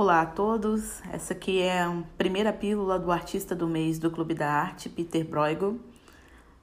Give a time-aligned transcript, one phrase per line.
[0.00, 4.32] Olá a todos, essa aqui é a primeira pílula do artista do mês do Clube
[4.32, 5.76] da Arte, Peter Bruegel,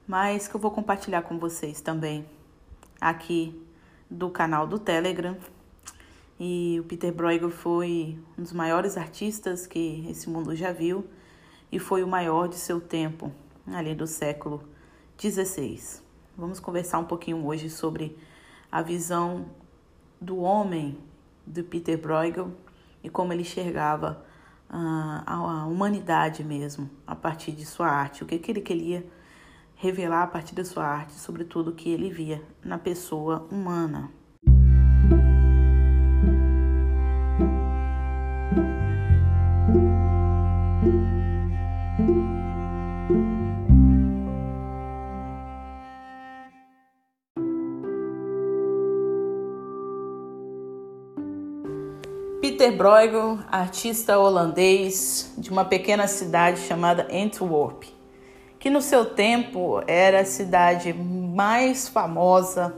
[0.08, 2.24] mas que eu vou compartilhar com vocês também
[2.98, 3.62] aqui
[4.10, 5.36] do canal do Telegram.
[6.40, 11.04] E o Peter Bruegel foi um dos maiores artistas que esse mundo já viu
[11.70, 13.30] e foi o maior de seu tempo,
[13.66, 14.66] ali do século
[15.20, 16.00] XVI.
[16.38, 18.16] Vamos conversar um pouquinho hoje sobre
[18.72, 19.44] a visão
[20.18, 20.96] do homem
[21.46, 22.50] do Peter Bruegel
[23.06, 24.20] e como ele enxergava
[24.68, 29.06] uh, a humanidade mesmo a partir de sua arte, o que, que ele queria
[29.76, 34.10] revelar a partir da sua arte, sobretudo o que ele via na pessoa humana.
[52.40, 57.84] Peter Bruegel, artista holandês de uma pequena cidade chamada Antwerp,
[58.58, 62.76] que no seu tempo era a cidade mais famosa,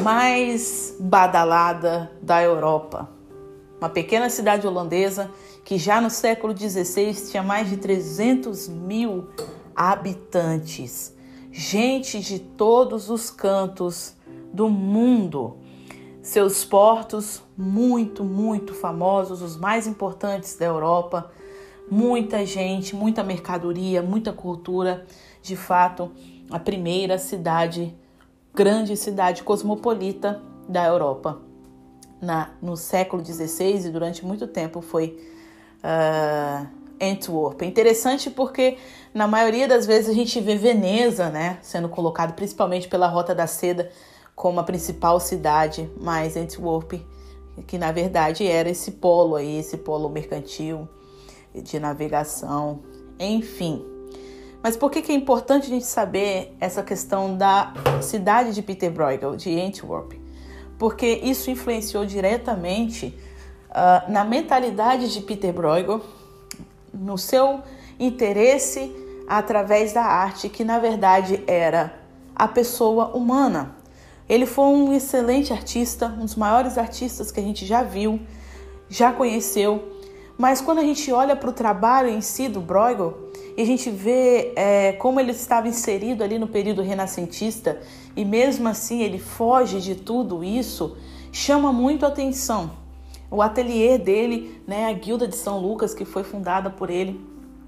[0.00, 3.08] mais badalada da Europa.
[3.80, 5.28] Uma pequena cidade holandesa
[5.64, 9.28] que já no século XVI tinha mais de 300 mil
[9.74, 11.12] habitantes,
[11.50, 14.14] gente de todos os cantos
[14.52, 15.58] do mundo
[16.28, 21.30] seus portos muito, muito famosos, os mais importantes da Europa,
[21.90, 25.06] muita gente, muita mercadoria, muita cultura,
[25.40, 26.12] de fato,
[26.50, 27.96] a primeira cidade,
[28.54, 31.40] grande cidade cosmopolita da Europa.
[32.20, 35.18] Na, no século XVI e durante muito tempo foi
[35.78, 36.66] uh,
[37.00, 37.62] Antwerp.
[37.62, 38.76] É interessante porque
[39.14, 43.46] na maioria das vezes a gente vê Veneza, né, sendo colocado principalmente pela Rota da
[43.46, 43.90] Seda
[44.38, 47.04] como a principal cidade, mas Antwerp,
[47.66, 50.88] que na verdade era esse polo aí, esse polo mercantil
[51.52, 52.78] de navegação,
[53.18, 53.84] enfim.
[54.62, 58.92] Mas por que, que é importante a gente saber essa questão da cidade de Peter
[58.92, 60.12] Bruegel, de Antwerp?
[60.78, 63.18] Porque isso influenciou diretamente
[63.70, 66.00] uh, na mentalidade de Peter Bruegel,
[66.94, 67.60] no seu
[67.98, 68.94] interesse
[69.28, 71.92] através da arte, que na verdade era
[72.36, 73.77] a pessoa humana.
[74.28, 78.20] Ele foi um excelente artista, um dos maiores artistas que a gente já viu,
[78.88, 79.96] já conheceu.
[80.36, 83.90] Mas quando a gente olha para o trabalho em si do Bruegel e a gente
[83.90, 87.80] vê é, como ele estava inserido ali no período renascentista
[88.14, 90.96] e mesmo assim ele foge de tudo isso,
[91.32, 92.70] chama muito a atenção.
[93.30, 97.20] O ateliê dele, né, a Guilda de São Lucas, que foi fundada por ele,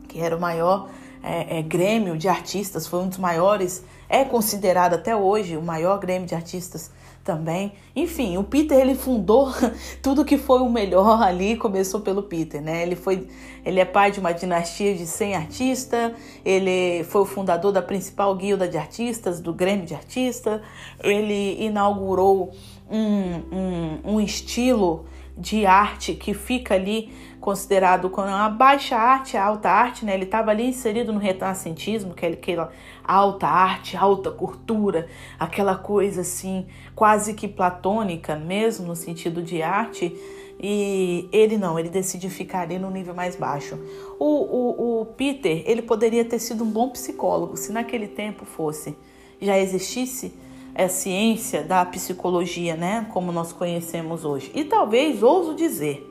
[0.09, 0.89] que era o maior
[1.23, 5.99] é, é, grêmio de artistas, foi um dos maiores, é considerado até hoje o maior
[5.99, 6.91] grêmio de artistas
[7.23, 7.73] também.
[7.95, 9.53] Enfim, o Peter ele fundou
[10.03, 12.83] tudo que foi o melhor ali, começou pelo Peter, né?
[12.83, 13.29] Ele foi,
[13.65, 16.13] ele é pai de uma dinastia de 100 artistas,
[16.45, 20.61] ele foi o fundador da principal guilda de artistas, do Grêmio de Artistas,
[21.03, 22.53] ele inaugurou
[22.91, 25.05] um, um, um estilo
[25.37, 30.15] de arte que fica ali considerado como uma baixa arte, alta arte, né?
[30.15, 32.71] Ele estava ali inserido no renascentismo, que é aquela
[33.03, 35.09] alta arte, alta cultura,
[35.39, 40.15] aquela coisa assim, quase que platônica mesmo no sentido de arte.
[40.63, 43.79] E ele não, ele decide ficar ali no nível mais baixo.
[44.19, 48.95] O, o, o Peter, ele poderia ter sido um bom psicólogo se naquele tempo fosse,
[49.41, 50.35] já existisse
[50.75, 54.53] a ciência da psicologia, né, como nós conhecemos hoje.
[54.55, 56.10] E talvez ouso dizer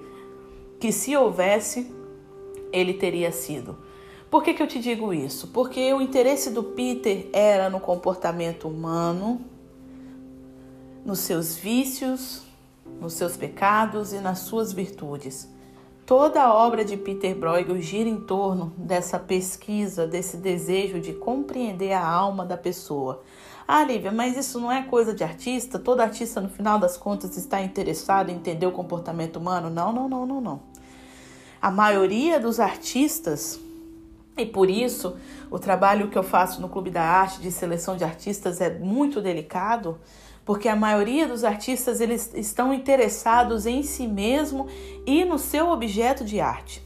[0.79, 1.93] que se houvesse,
[2.71, 3.77] ele teria sido.
[4.29, 5.47] Por que, que eu te digo isso?
[5.47, 9.41] Porque o interesse do Peter era no comportamento humano,
[11.03, 12.43] nos seus vícios,
[13.01, 15.49] nos seus pecados e nas suas virtudes.
[16.05, 21.93] Toda a obra de Peter Bruegel gira em torno dessa pesquisa, desse desejo de compreender
[21.93, 23.21] a alma da pessoa.
[23.67, 25.77] Ah, Lívia, mas isso não é coisa de artista?
[25.77, 29.69] Todo artista, no final das contas, está interessado em entender o comportamento humano?
[29.69, 30.68] Não, não, não, não, não.
[31.61, 33.59] A maioria dos artistas,
[34.37, 35.17] e por isso
[35.51, 39.19] o trabalho que eu faço no Clube da Arte de seleção de artistas é muito
[39.19, 39.99] delicado,
[40.45, 44.67] porque a maioria dos artistas eles estão interessados em si mesmo
[45.05, 46.81] e no seu objeto de arte.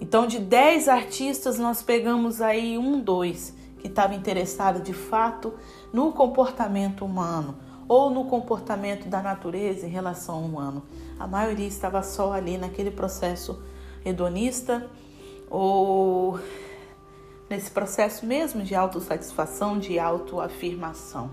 [0.00, 5.54] Então, de 10 artistas, nós pegamos aí um, dois que estava interessado de fato
[5.92, 7.56] no comportamento humano
[7.86, 10.82] ou no comportamento da natureza em relação ao humano.
[11.18, 13.62] A maioria estava só ali naquele processo
[14.04, 14.86] hedonista
[15.50, 16.38] ou
[17.48, 21.30] nesse processo mesmo de autossatisfação, de autoafirmação.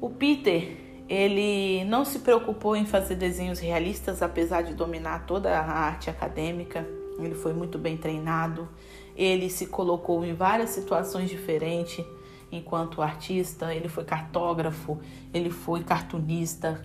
[0.00, 0.76] O Peter,
[1.08, 6.86] Ele não se preocupou em fazer desenhos realistas, apesar de dominar toda a arte acadêmica.
[7.18, 8.68] Ele foi muito bem treinado.
[9.16, 12.04] Ele se colocou em várias situações diferentes
[12.52, 13.74] enquanto artista.
[13.74, 14.98] Ele foi cartógrafo,
[15.34, 16.84] ele foi cartunista,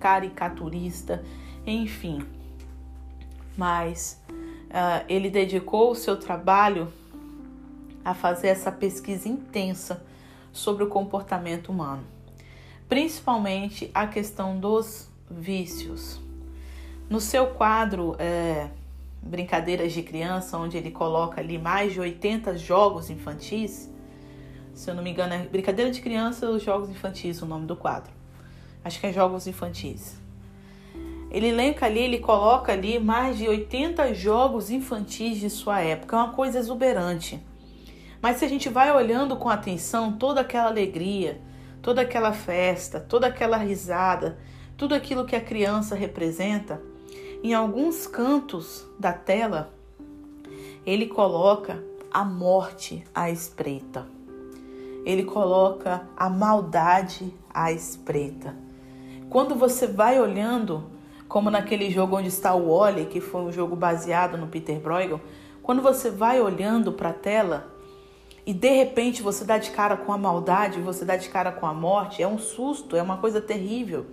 [0.00, 1.22] caricaturista,
[1.66, 2.24] enfim.
[3.56, 6.92] Mas uh, ele dedicou o seu trabalho
[8.04, 10.02] a fazer essa pesquisa intensa
[10.52, 12.04] sobre o comportamento humano
[12.92, 16.20] principalmente a questão dos vícios.
[17.08, 18.68] No seu quadro é,
[19.22, 23.90] Brincadeiras de Criança, onde ele coloca ali mais de 80 jogos infantis,
[24.74, 27.76] se eu não me engano, é Brincadeira de Criança os Jogos Infantis, o nome do
[27.76, 28.12] quadro.
[28.84, 30.20] Acho que é Jogos Infantis.
[31.32, 36.18] Ele elenca ali, ele coloca ali mais de 80 jogos infantis de sua época, é
[36.18, 37.42] uma coisa exuberante.
[38.20, 41.40] Mas se a gente vai olhando com atenção toda aquela alegria,
[41.80, 44.38] toda aquela festa, toda aquela risada,
[44.76, 46.82] tudo aquilo que a criança representa,
[47.42, 49.72] em alguns cantos da tela,
[50.84, 51.82] ele coloca
[52.12, 54.06] a morte à espreita.
[55.02, 58.54] Ele coloca a maldade à espreita.
[59.30, 60.92] Quando você vai olhando,
[61.32, 65.18] como naquele jogo onde está o Wally, que foi um jogo baseado no Peter Bruegel,
[65.62, 67.72] quando você vai olhando para a tela,
[68.44, 71.64] e de repente você dá de cara com a maldade, você dá de cara com
[71.64, 74.04] a morte, é um susto, é uma coisa terrível.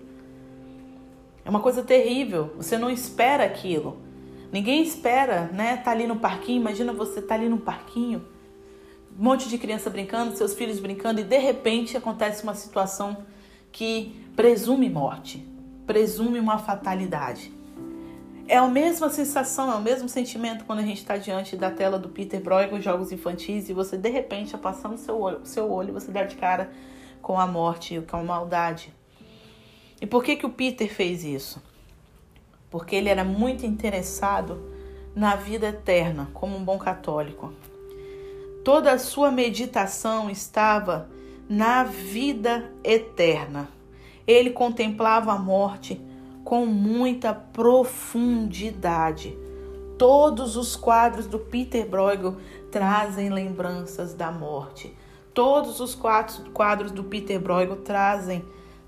[1.43, 2.53] É uma coisa terrível.
[2.55, 3.97] Você não espera aquilo.
[4.49, 5.75] Ninguém espera, né?
[5.75, 8.25] Tá ali no parquinho, imagina você tá ali no parquinho,
[9.19, 13.25] um monte de criança brincando, seus filhos brincando e de repente acontece uma situação
[13.73, 15.45] que presume morte,
[15.89, 17.51] presume uma fatalidade.
[18.47, 21.97] É a mesma sensação, é o mesmo sentimento quando a gente está diante da tela
[21.97, 26.11] do Peter Bruegel, jogos infantis, e você de repente, passando seu olho, seu olho, você
[26.11, 26.69] dá de cara
[27.23, 28.93] com a morte, com a maldade.
[29.99, 31.59] E por que que o Peter fez isso?
[32.69, 34.61] Porque ele era muito interessado
[35.15, 37.51] na vida eterna, como um bom católico.
[38.63, 41.09] Toda a sua meditação estava
[41.49, 43.78] na vida eterna.
[44.29, 45.99] Ele contemplava a morte
[46.43, 49.35] com muita profundidade.
[49.97, 52.37] Todos os quadros do Peter Bruegel
[52.71, 54.95] trazem lembranças da morte.
[55.33, 58.45] Todos os quadros do Peter Bruegel trazem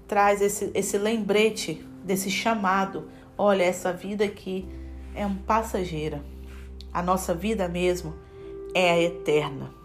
[0.07, 3.09] traz esse, esse lembrete desse chamado.
[3.35, 4.69] Olha, essa vida aqui
[5.15, 6.23] é um passageira.
[6.93, 8.13] A nossa vida mesmo
[8.75, 9.80] é a eterna.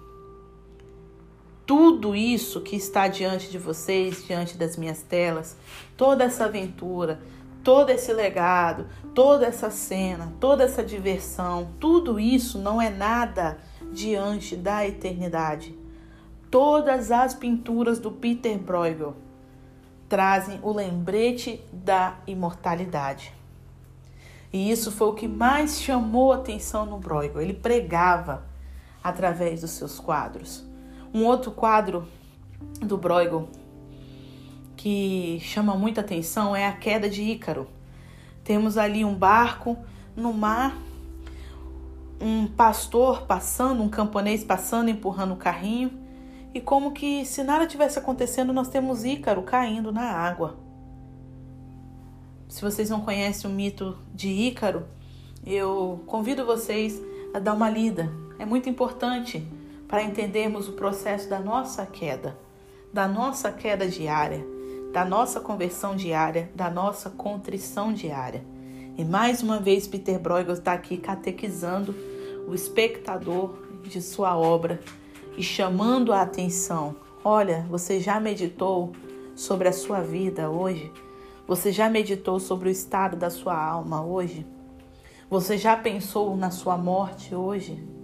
[1.67, 5.57] Tudo isso que está diante de vocês, diante das minhas telas,
[5.97, 7.21] toda essa aventura,
[7.65, 13.59] todo esse legado, toda essa cena, toda essa diversão, tudo isso não é nada
[13.93, 15.77] diante da eternidade.
[16.49, 19.17] Todas as pinturas do Peter Bruegel
[20.09, 23.35] trazem o lembrete da imortalidade.
[24.53, 27.41] E isso foi o que mais chamou atenção no Bruegel.
[27.41, 28.47] Ele pregava
[29.03, 30.66] através dos seus quadros.
[31.17, 32.07] Um outro quadro
[32.79, 33.49] do Bruegel
[34.77, 37.67] que chama muita atenção é a queda de Ícaro.
[38.45, 39.79] Temos ali um barco
[40.15, 40.77] no mar,
[42.21, 45.91] um pastor passando, um camponês passando, empurrando o carrinho,
[46.53, 50.59] e como que se nada tivesse acontecendo, nós temos Ícaro caindo na água.
[52.47, 54.85] Se vocês não conhecem o mito de Ícaro,
[55.47, 57.01] eu convido vocês
[57.33, 58.13] a dar uma lida.
[58.39, 59.49] É muito importante
[59.89, 62.37] para entendermos o processo da nossa queda,
[62.93, 64.57] da nossa queda diária
[64.97, 68.43] da nossa conversão diária, da nossa contrição diária.
[68.97, 71.95] E mais uma vez, Peter Bruegel está aqui catequizando
[72.49, 74.81] o espectador de sua obra
[75.37, 76.97] e chamando a atenção.
[77.23, 78.93] Olha, você já meditou
[79.35, 80.91] sobre a sua vida hoje?
[81.47, 84.47] Você já meditou sobre o estado da sua alma hoje?
[85.29, 87.96] Você já pensou na sua morte hoje?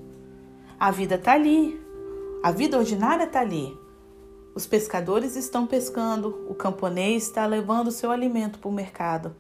[0.83, 1.81] A vida está ali.
[2.43, 3.79] A vida ordinária está ali.
[4.53, 9.33] Os pescadores estão pescando, o camponês está levando seu alimento para o mercado.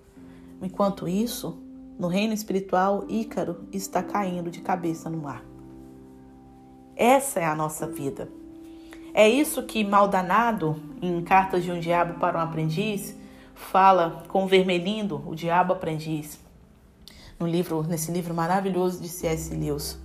[0.62, 1.60] Enquanto isso,
[1.98, 5.42] no reino espiritual, Ícaro está caindo de cabeça no mar.
[6.94, 8.28] Essa é a nossa vida.
[9.12, 13.16] É isso que Maldanado, em Cartas de um Diabo para um Aprendiz,
[13.52, 16.38] fala com Vermelindo, o Diabo Aprendiz,
[17.36, 19.52] no livro, nesse livro maravilhoso de C.S.
[19.56, 20.00] Lewis.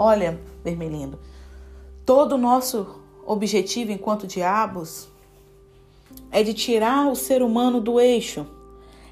[0.00, 1.18] Olha, Vermelindo,
[2.06, 5.08] todo o nosso objetivo enquanto diabos
[6.30, 8.46] é de tirar o ser humano do eixo,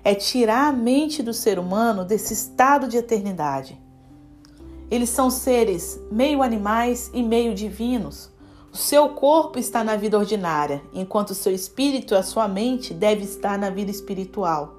[0.05, 3.77] é tirar a mente do ser humano desse estado de eternidade.
[4.89, 8.31] Eles são seres meio animais e meio divinos.
[8.73, 13.25] O seu corpo está na vida ordinária, enquanto o seu espírito, a sua mente, deve
[13.25, 14.76] estar na vida espiritual,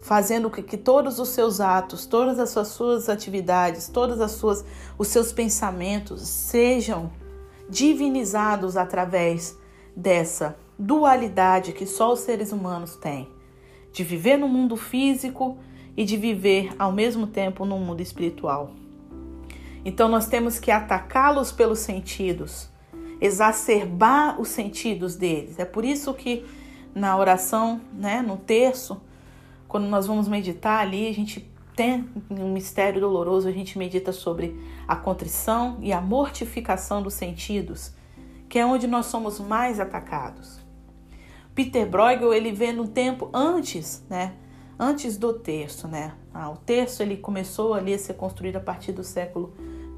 [0.00, 4.64] fazendo com que todos os seus atos, todas as suas, suas atividades, todos as suas,
[4.96, 7.10] os seus pensamentos sejam
[7.68, 9.56] divinizados através
[9.94, 13.28] dessa dualidade que só os seres humanos têm,
[13.92, 15.58] de viver no mundo físico
[15.96, 18.70] e de viver ao mesmo tempo no mundo espiritual.
[19.84, 22.70] Então nós temos que atacá-los pelos sentidos,
[23.20, 25.58] exacerbar os sentidos deles.
[25.58, 26.44] É por isso que
[26.94, 29.00] na oração, né, no terço,
[29.70, 34.60] quando nós vamos meditar ali, a gente tem um mistério doloroso, a gente medita sobre
[34.86, 37.94] a contrição e a mortificação dos sentidos,
[38.48, 40.58] que é onde nós somos mais atacados.
[41.54, 44.34] Peter Bruegel, ele vê no tempo antes, né,
[44.76, 46.14] antes do terço, né?
[46.34, 49.54] Ah, o terço ele começou ali a ser construído a partir do século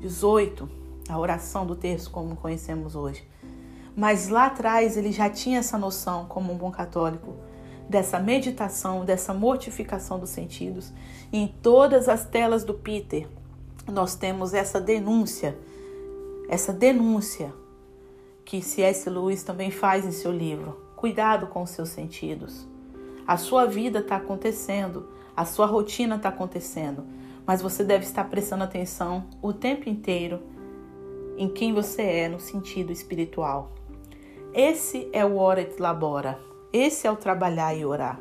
[0.07, 0.69] XVIII,
[1.09, 3.27] a oração do terço como conhecemos hoje.
[3.97, 7.37] Mas lá atrás ele já tinha essa noção, como um bom católico,
[7.89, 10.93] dessa meditação, dessa mortificação dos sentidos.
[11.33, 13.29] Em todas as telas do Peter,
[13.91, 15.59] nós temos essa denúncia,
[16.49, 17.53] essa denúncia
[18.45, 19.09] que C.S.
[19.09, 20.81] Lewis também faz em seu livro.
[20.97, 22.67] Cuidado com os seus sentidos.
[23.27, 27.05] A sua vida está acontecendo, a sua rotina está acontecendo,
[27.47, 30.41] mas você deve estar prestando atenção o tempo inteiro
[31.37, 33.73] em quem você é no sentido espiritual.
[34.53, 36.52] Esse é o ora et labora.
[36.73, 38.19] Esse é o trabalhar e orar.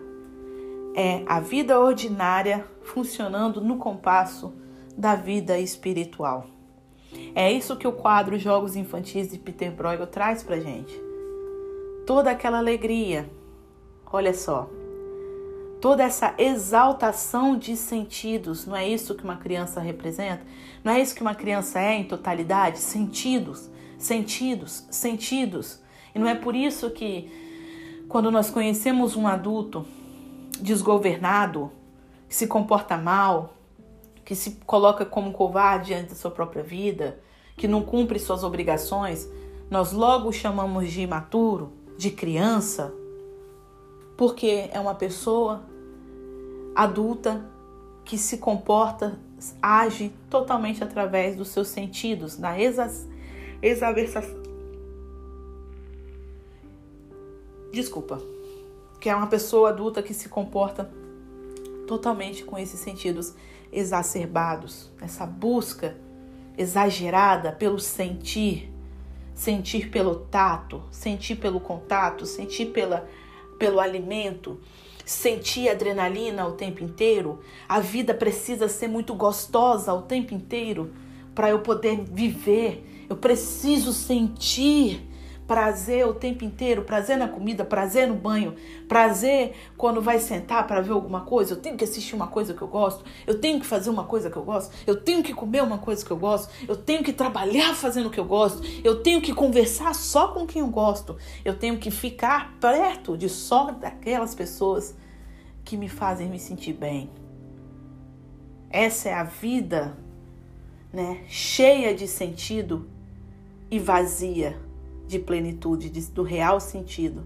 [0.93, 4.53] É a vida ordinária funcionando no compasso
[4.98, 6.48] da vida espiritual.
[7.34, 10.93] É isso que o quadro Jogos Infantis de Peter Bruegel traz pra gente.
[12.05, 13.29] Toda aquela alegria.
[14.12, 14.70] Olha só,
[15.79, 18.65] toda essa exaltação de sentidos.
[18.65, 20.46] Não é isso que uma criança representa?
[20.84, 22.79] Não é isso que uma criança é em totalidade?
[22.79, 25.81] Sentidos, sentidos, sentidos.
[26.13, 27.31] E não é por isso que
[28.12, 29.86] quando nós conhecemos um adulto
[30.60, 31.72] desgovernado,
[32.27, 33.53] que se comporta mal,
[34.25, 37.22] que se coloca como covarde diante da sua própria vida,
[37.56, 39.30] que não cumpre suas obrigações,
[39.70, 42.94] nós logo chamamos de imaturo, de criança,
[44.18, 45.63] porque é uma pessoa
[46.75, 47.46] adulta
[48.03, 49.18] que se comporta,
[49.62, 54.40] age totalmente através dos seus sentidos, na exaversação.
[57.71, 58.21] Desculpa.
[58.99, 60.91] Que é uma pessoa adulta que se comporta
[61.87, 63.33] totalmente com esses sentidos
[63.71, 65.95] exacerbados, essa busca
[66.57, 68.71] exagerada pelo sentir,
[69.33, 73.09] sentir pelo tato, sentir pelo contato, sentir pela,
[73.57, 74.59] pelo alimento,
[75.05, 77.39] sentir adrenalina o tempo inteiro.
[77.67, 80.93] A vida precisa ser muito gostosa o tempo inteiro
[81.33, 83.05] para eu poder viver.
[83.09, 85.11] Eu preciso sentir
[85.51, 88.55] prazer o tempo inteiro, prazer na comida, prazer no banho,
[88.88, 91.51] prazer quando vai sentar para ver alguma coisa.
[91.51, 94.29] Eu tenho que assistir uma coisa que eu gosto, eu tenho que fazer uma coisa
[94.29, 97.12] que eu gosto, eu tenho que comer uma coisa que eu gosto, eu tenho que
[97.12, 101.17] trabalhar fazendo o que eu gosto, eu tenho que conversar só com quem eu gosto,
[101.43, 104.96] eu tenho que ficar perto de só daquelas pessoas
[105.65, 107.10] que me fazem me sentir bem.
[108.70, 109.98] Essa é a vida,
[110.93, 112.88] né, cheia de sentido
[113.70, 114.70] e vazia
[115.12, 117.24] de plenitude, de, do real sentido,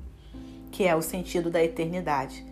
[0.71, 2.43] que é o sentido da eternidade.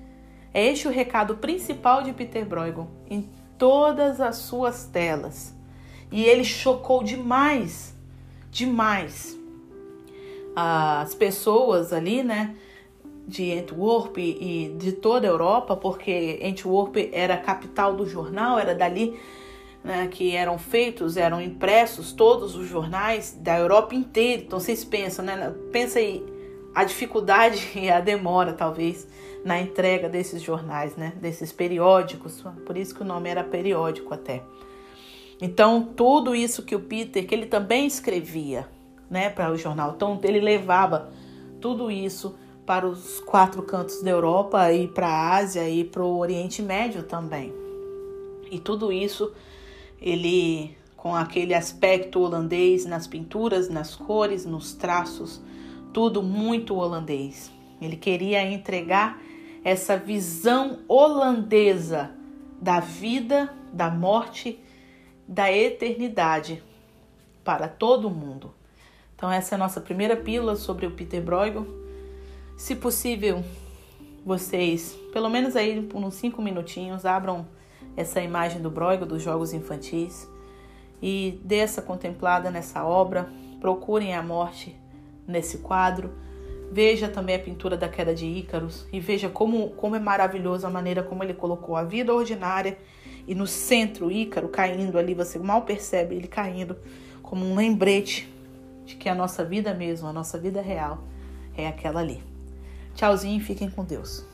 [0.53, 5.53] É este o recado principal de Peter Bruegel em todas as suas telas.
[6.11, 7.95] E ele chocou demais,
[8.51, 9.35] demais
[10.55, 12.55] as pessoas ali, né,
[13.27, 18.75] de Antwerp e de toda a Europa, porque Antwerp era a capital do jornal, era
[18.75, 19.19] dali
[19.83, 24.41] né, que eram feitos, eram impressos todos os jornais da Europa inteira.
[24.41, 25.53] Então vocês pensam, né?
[25.71, 26.23] Pensa aí
[26.73, 29.07] a dificuldade e a demora, talvez,
[29.43, 31.13] na entrega desses jornais, né?
[31.17, 32.43] Desses periódicos.
[32.65, 34.41] Por isso que o nome era periódico até.
[35.41, 38.65] Então, tudo isso que o Peter, que ele também escrevia,
[39.09, 39.93] né, para o jornal.
[39.95, 41.11] Então, ele levava
[41.59, 42.35] tudo isso
[42.65, 47.03] para os quatro cantos da Europa e para a Ásia e para o Oriente Médio
[47.03, 47.53] também.
[48.49, 49.33] E tudo isso
[50.03, 55.41] ele com aquele aspecto holandês nas pinturas, nas cores, nos traços,
[55.93, 57.51] tudo muito holandês.
[57.81, 59.19] Ele queria entregar
[59.63, 62.11] essa visão holandesa
[62.61, 64.59] da vida, da morte,
[65.27, 66.61] da eternidade
[67.43, 68.53] para todo mundo.
[69.15, 71.65] Então essa é a nossa primeira pílula sobre o Peter Bruegel.
[72.57, 73.43] Se possível,
[74.25, 77.45] vocês, pelo menos aí por uns cinco minutinhos, abram
[77.95, 80.29] essa imagem do Bruegel dos jogos infantis
[81.01, 84.75] e dê essa contemplada nessa obra procurem a morte
[85.27, 86.11] nesse quadro.
[86.71, 90.71] Veja também a pintura da queda de Ícaros e veja como, como é maravilhosa a
[90.71, 92.77] maneira como ele colocou a vida ordinária
[93.27, 96.75] e no centro Ícaro caindo ali, você mal percebe ele caindo
[97.21, 98.31] como um lembrete
[98.85, 101.03] de que a nossa vida mesmo, a nossa vida real
[101.55, 102.21] é aquela ali.
[102.95, 104.32] Tchauzinho, fiquem com Deus.